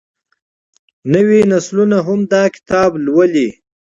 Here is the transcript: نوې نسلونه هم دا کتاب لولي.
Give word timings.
نوې 1.13 1.39
نسلونه 1.51 1.97
هم 2.07 2.19
دا 2.31 2.43
کتاب 2.55 2.89
لولي. 3.05 3.47